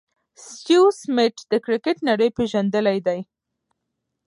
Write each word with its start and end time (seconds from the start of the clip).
سټیو 0.47 0.83
سميټ 1.01 1.35
د 1.51 1.53
کرکټ 1.65 1.97
نړۍ 2.09 2.29
پېژندلی 2.37 2.97
دئ. 3.07 3.19